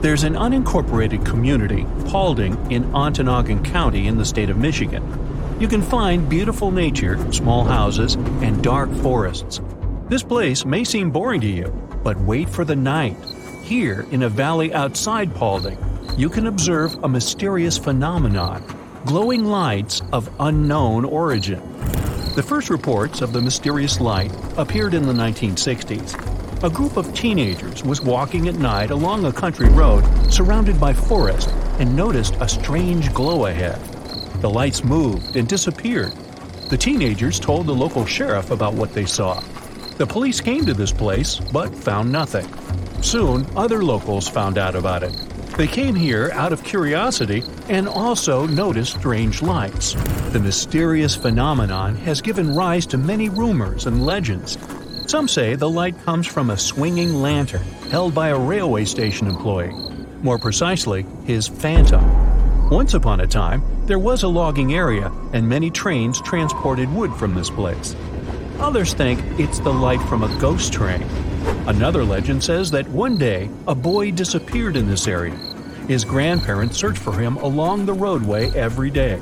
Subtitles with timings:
[0.00, 5.02] There's an unincorporated community, Paulding, in Ontonagon County in the state of Michigan.
[5.58, 9.60] You can find beautiful nature, small houses, and dark forests.
[10.08, 11.66] This place may seem boring to you,
[12.04, 13.16] but wait for the night.
[13.64, 15.76] Here, in a valley outside Paulding,
[16.16, 18.64] you can observe a mysterious phenomenon
[19.04, 21.60] glowing lights of unknown origin.
[22.36, 26.37] The first reports of the mysterious light appeared in the 1960s.
[26.60, 31.50] A group of teenagers was walking at night along a country road surrounded by forest
[31.78, 33.80] and noticed a strange glow ahead.
[34.40, 36.12] The lights moved and disappeared.
[36.68, 39.40] The teenagers told the local sheriff about what they saw.
[39.98, 42.48] The police came to this place but found nothing.
[43.02, 45.12] Soon, other locals found out about it.
[45.56, 49.94] They came here out of curiosity and also noticed strange lights.
[50.32, 54.58] The mysterious phenomenon has given rise to many rumors and legends.
[55.08, 59.72] Some say the light comes from a swinging lantern held by a railway station employee.
[60.20, 62.68] More precisely, his phantom.
[62.68, 67.34] Once upon a time, there was a logging area, and many trains transported wood from
[67.34, 67.96] this place.
[68.58, 71.02] Others think it's the light from a ghost train.
[71.66, 75.34] Another legend says that one day a boy disappeared in this area.
[75.86, 79.18] His grandparents searched for him along the roadway every day.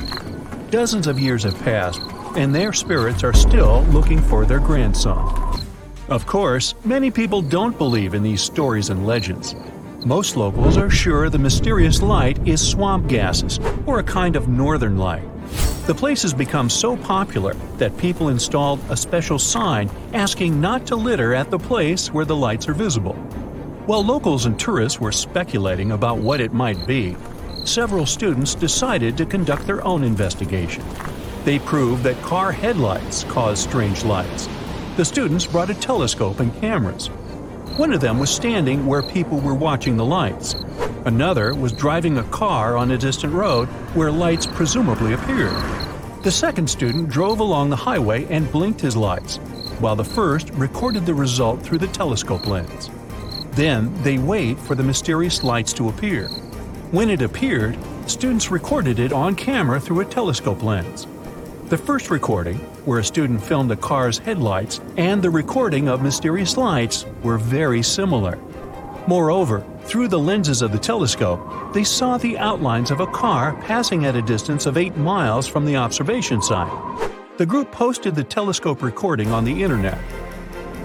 [0.71, 2.00] Dozens of years have passed,
[2.34, 5.62] and their spirits are still looking for their grandson.
[6.09, 9.57] Of course, many people don't believe in these stories and legends.
[10.05, 14.99] Most locals are sure the mysterious light is swamp gases or a kind of northern
[14.99, 15.25] light.
[15.89, 20.95] The place has become so popular that people installed a special sign asking not to
[20.95, 23.15] litter at the place where the lights are visible.
[23.87, 27.17] While locals and tourists were speculating about what it might be,
[27.65, 30.84] several students decided to conduct their own investigation.
[31.45, 34.49] They proved that car headlights cause strange lights.
[34.97, 37.09] The students brought a telescope and cameras.
[37.77, 40.55] One of them was standing where people were watching the lights.
[41.05, 45.53] Another was driving a car on a distant road where lights presumably appeared.
[46.23, 49.37] The second student drove along the highway and blinked his lights,
[49.81, 52.89] while the first recorded the result through the telescope lens.
[53.51, 56.29] Then they wait for the mysterious lights to appear.
[56.91, 61.06] When it appeared, students recorded it on camera through a telescope lens.
[61.69, 66.56] The first recording, where a student filmed a car's headlights, and the recording of mysterious
[66.56, 68.38] lights were very similar.
[69.09, 74.05] Moreover, through the lenses of the telescope, they saw the outlines of a car passing
[74.06, 76.71] at a distance of 8 miles from the observation site.
[77.37, 79.99] The group posted the telescope recording on the internet.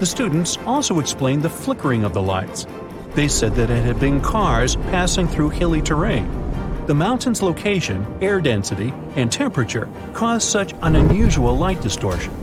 [0.00, 2.66] The students also explained the flickering of the lights.
[3.14, 6.41] They said that it had been cars passing through hilly terrain.
[6.86, 12.34] The mountain's location, air density, and temperature cause such an unusual light distortion.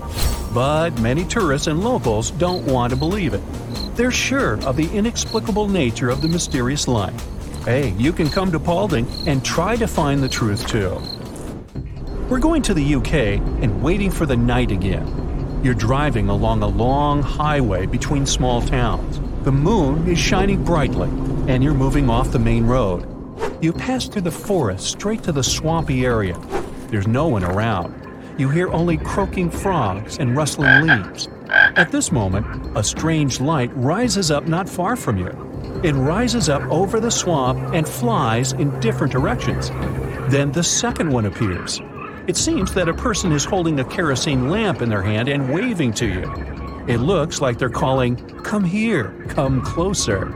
[0.54, 3.42] But many tourists and locals don't want to believe it.
[3.98, 7.20] They're sure of the inexplicable nature of the mysterious light.
[7.66, 11.02] Hey, you can come to Paulding and try to find the truth too.
[12.30, 15.62] We're going to the UK and waiting for the night again.
[15.66, 19.20] You're driving along a long highway between small towns.
[19.44, 21.10] The moon is shining brightly,
[21.52, 23.19] and you're moving off the main road.
[23.62, 26.40] You pass through the forest straight to the swampy area.
[26.88, 27.94] There's no one around.
[28.38, 31.28] You hear only croaking frogs and rustling leaves.
[31.50, 32.46] At this moment,
[32.78, 35.28] a strange light rises up not far from you.
[35.84, 39.70] It rises up over the swamp and flies in different directions.
[40.32, 41.82] Then the second one appears.
[42.28, 45.94] It seems that a person is holding a kerosene lamp in their hand and waving
[45.94, 46.32] to you.
[46.88, 50.30] It looks like they're calling, Come here, come closer.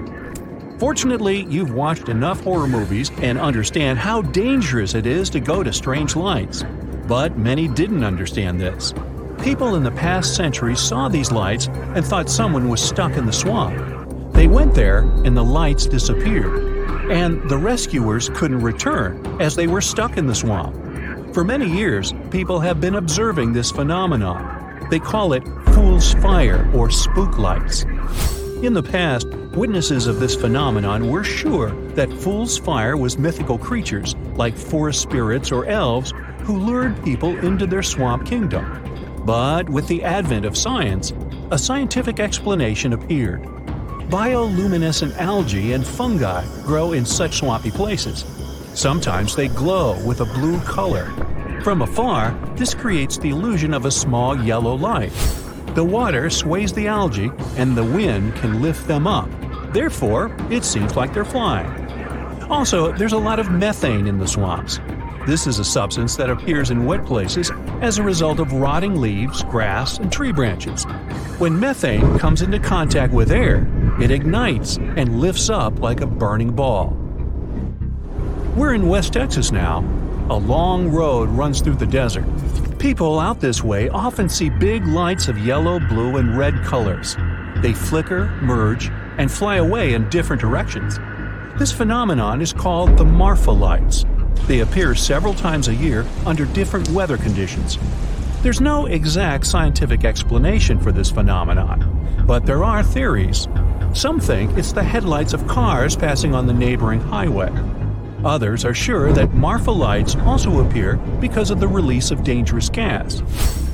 [0.84, 5.72] Fortunately, you've watched enough horror movies and understand how dangerous it is to go to
[5.72, 6.66] strange lights.
[7.08, 8.94] But many didn't understand this.
[9.42, 13.32] People in the past century saw these lights and thought someone was stuck in the
[13.32, 14.34] swamp.
[14.34, 19.80] They went there and the lights disappeared, and the rescuers couldn't return as they were
[19.80, 20.76] stuck in the swamp.
[21.34, 24.90] For many years, people have been observing this phenomenon.
[24.90, 27.86] They call it fool's fire or spook lights.
[28.64, 34.16] In the past, witnesses of this phenomenon were sure that fool's fire was mythical creatures
[34.36, 36.14] like forest spirits or elves
[36.44, 39.22] who lured people into their swamp kingdom.
[39.26, 41.12] But with the advent of science,
[41.52, 43.44] a scientific explanation appeared.
[44.08, 48.24] Bioluminescent algae and fungi grow in such swampy places.
[48.76, 51.12] Sometimes they glow with a blue color.
[51.64, 55.12] From afar, this creates the illusion of a small yellow light.
[55.76, 59.30] The water sways the algae, and the wind can lift them up.
[59.74, 61.68] Therefore, it seems like they're flying.
[62.44, 64.80] Also, there's a lot of methane in the swamps.
[65.26, 67.50] This is a substance that appears in wet places
[67.82, 70.84] as a result of rotting leaves, grass, and tree branches.
[71.40, 73.68] When methane comes into contact with air,
[74.00, 76.96] it ignites and lifts up like a burning ball.
[78.56, 79.80] We're in West Texas now.
[80.30, 82.26] A long road runs through the desert.
[82.84, 87.16] People out this way often see big lights of yellow, blue, and red colors.
[87.60, 91.00] They flicker, merge, and fly away in different directions.
[91.58, 94.04] This phenomenon is called the Marfa lights.
[94.48, 97.80] They appear several times a year under different weather conditions.
[98.42, 103.48] There's no exact scientific explanation for this phenomenon, but there are theories.
[103.94, 107.50] Some think it's the headlights of cars passing on the neighboring highway.
[108.26, 113.22] Others are sure that Marfa lights also appear because of the release of dangerous gas.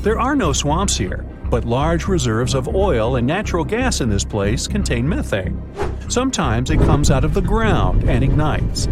[0.01, 4.25] There are no swamps here, but large reserves of oil and natural gas in this
[4.25, 5.61] place contain methane.
[6.09, 8.87] Sometimes it comes out of the ground and ignites.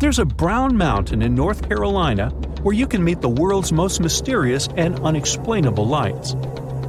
[0.00, 2.30] There's a brown mountain in North Carolina
[2.62, 6.34] where you can meet the world's most mysterious and unexplainable lights.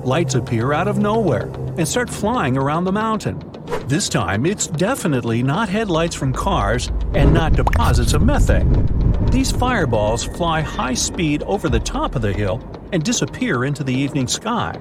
[0.04, 3.55] Lights appear out of nowhere and start flying around the mountain.
[3.88, 8.86] This time, it's definitely not headlights from cars and not deposits of methane.
[9.32, 13.94] These fireballs fly high speed over the top of the hill and disappear into the
[13.94, 14.80] evening sky.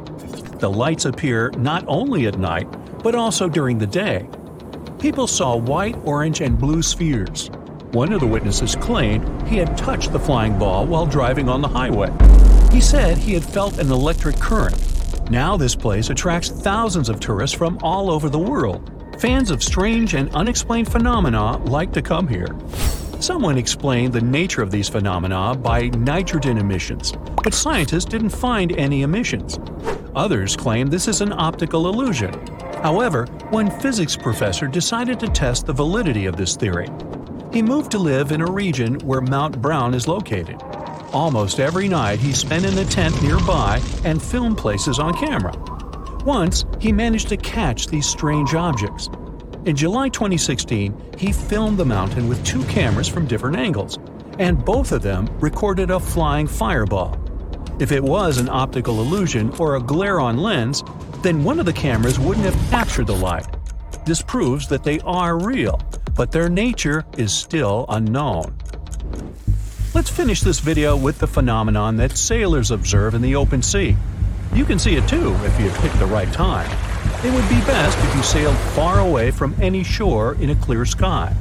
[0.59, 2.69] The lights appear not only at night,
[3.03, 4.29] but also during the day.
[4.99, 7.51] People saw white, orange, and blue spheres.
[7.93, 11.69] One of the witnesses claimed he had touched the flying ball while driving on the
[11.69, 12.11] highway.
[12.73, 14.94] He said he had felt an electric current.
[15.31, 18.91] Now, this place attracts thousands of tourists from all over the world.
[19.19, 22.55] Fans of strange and unexplained phenomena like to come here.
[23.21, 27.13] Someone explained the nature of these phenomena by nitrogen emissions,
[27.43, 29.59] but scientists didn't find any emissions.
[30.15, 32.35] Others claim this is an optical illusion.
[32.83, 36.89] However, one physics professor decided to test the validity of this theory.
[37.51, 40.61] He moved to live in a region where Mount Brown is located.
[41.15, 45.55] Almost every night he spent in a tent nearby and filmed places on camera.
[46.25, 49.09] Once, he managed to catch these strange objects.
[49.65, 53.97] In July 2016, he filmed the mountain with two cameras from different angles,
[54.41, 57.17] and both of them recorded a flying fireball.
[57.79, 60.83] If it was an optical illusion or a glare on lens,
[61.23, 63.47] then one of the cameras wouldn't have captured the light.
[64.05, 65.81] This proves that they are real,
[66.17, 68.59] but their nature is still unknown.
[69.95, 73.97] Let's finish this video with the phenomenon that sailors observe in the open sea.
[74.53, 76.69] You can see it too if you pick the right time.
[77.25, 80.85] It would be best if you sailed far away from any shore in a clear
[80.85, 81.37] sky.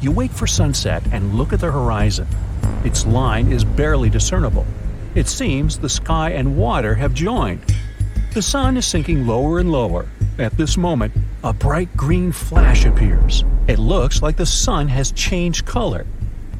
[0.00, 2.26] You wait for sunset and look at the horizon.
[2.82, 4.66] Its line is barely discernible.
[5.14, 7.62] It seems the sky and water have joined.
[8.32, 10.08] The sun is sinking lower and lower.
[10.40, 11.14] At this moment,
[11.44, 13.44] a bright green flash appears.
[13.68, 16.04] It looks like the sun has changed color.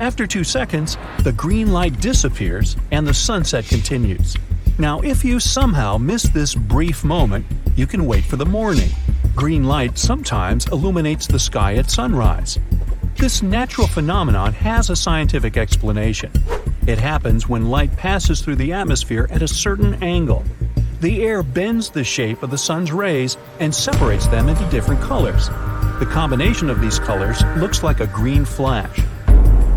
[0.00, 4.37] After two seconds, the green light disappears and the sunset continues.
[4.76, 7.46] Now, if you somehow miss this brief moment,
[7.76, 8.91] you can wait for the morning.
[9.37, 12.58] Green light sometimes illuminates the sky at sunrise.
[13.17, 16.32] This natural phenomenon has a scientific explanation.
[16.88, 20.44] It happens when light passes through the atmosphere at a certain angle.
[21.00, 25.49] The air bends the shape of the sun's rays and separates them into different colors.
[26.00, 28.99] The combination of these colors looks like a green flash.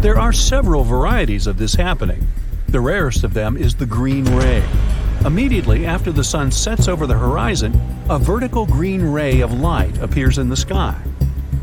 [0.07, 2.30] There are several varieties of this happening.
[2.69, 4.63] The rarest of them is the green ray.
[5.25, 7.77] Immediately after the sun sets over the horizon,
[8.09, 10.98] a vertical green ray of light appears in the sky.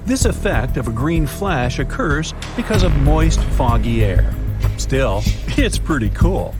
[0.05, 4.31] This effect of a green flash occurs because of moist, foggy air.
[4.77, 5.22] Still,
[5.56, 6.55] it's pretty cool.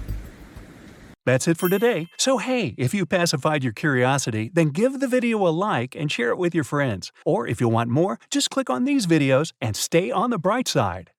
[1.27, 2.09] That's it for today.
[2.17, 6.31] So hey, if you pacified your curiosity, then give the video a like and share
[6.31, 7.13] it with your friends.
[7.27, 10.67] Or if you want more, just click on these videos and stay on the bright
[10.67, 11.11] side.